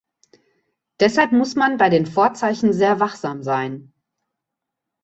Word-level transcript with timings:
Deshalb 0.99 1.31
muss 1.31 1.55
man 1.55 1.77
bei 1.77 1.89
den 1.91 2.07
Vorzeichen 2.07 2.73
sehr 2.73 2.99
wachsam 2.99 3.43
sein. 3.43 3.93